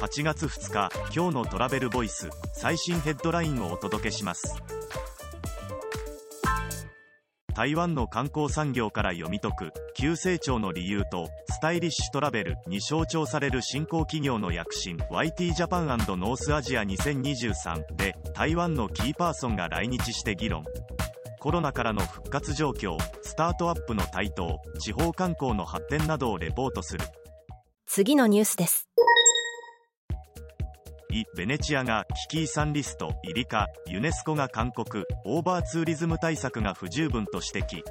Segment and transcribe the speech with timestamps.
[0.00, 4.56] 8月2日今日のトラベルボイス最新ヘッドラインをお届けします。
[7.54, 20.64] 台湾の観光産業から読み解く急成長の理由とスタイリッシュトラベルに象徴される新興企業の躍進 YT ジャパンノースアジア2023で台湾のキーパーソンが来日して議論。
[21.40, 27.04] コロナからの復活状況スタートアップの台頭地方観光の発展などをレポートする。
[27.86, 28.89] 次のニュースです。
[31.12, 37.82] イ・ベネチアが危機遺産リスト入りかユネスコが勧告オーバーツーリズム対策が不十分と指摘。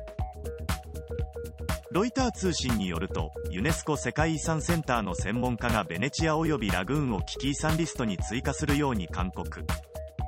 [1.92, 9.66] ロイター通信によるとユネスコ世界遺産センターの専門家がベネチア及びラグーンを危機遺産リストに追加するように勧告。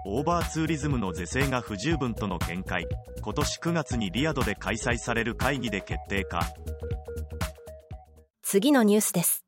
[0.06, 2.88] オーバーツーリズムの是正が不十分との見解
[3.22, 6.42] 今年9月にリヤドで開催される会議で決定か。
[8.42, 9.46] 次のニュースです。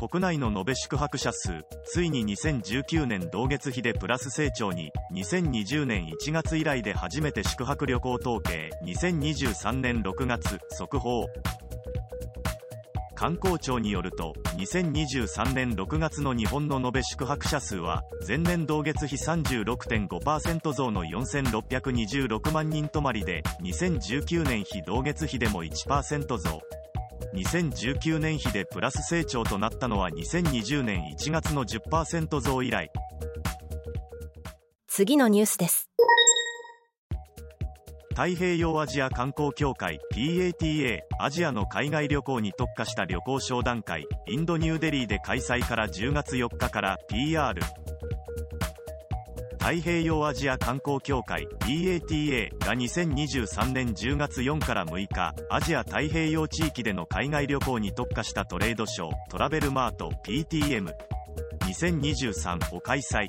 [0.00, 11.26] 国内の延べ宿泊者数ついに2019年同月比でプラス成長に2020年1月以来で初めて宿泊旅行統計2023年6月速報。
[13.14, 26.62] 観光庁によると2023年6月の日本の延べ宿泊者数は前年同月比36.5%増の4626万人止まりで2019年比同月比でも1%増。
[27.34, 32.90] 2019年比でプラス成長となったのは2020年1月の10%増以来。
[34.86, 35.90] 次のニュースです。
[38.10, 47.58] 太平洋アジア観光協会 PATA アジアの海外旅行に特化した旅行商談会インドニューデリーで開催から10月4日から PR
[49.60, 63.28] 太平洋アジア観光協会 PATA が2023年10月4から6日アジア太平洋地域での海外旅行に特化したトレードショートラベルマート PTM2023 を開催。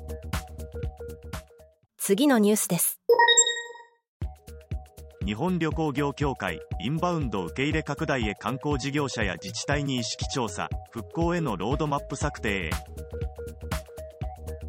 [1.98, 3.02] 次のニュースです。
[5.24, 12.70] 日本旅行業協会インバウンド受け入れ拡大へ観光事業者や自治体に意識調査復興へのロードマップ策定へ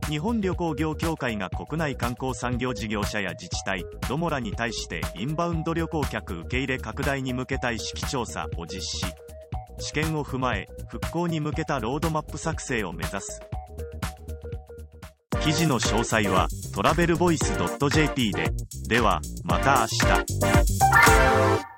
[0.09, 9.05] 日本旅行業協会が国内観光産業事業者や自治体どもらに対してインバウンド旅行客受け入れ拡大に向けた意識調査を実施。
[9.79, 13.41] 知見を踏まえ復興に向けたロードマップ作成を目指す。
[15.41, 17.53] 記事の詳細はトラベルボイス
[17.89, 18.51] .jp で。
[18.87, 19.87] ではまた明
[21.65, 21.72] 日。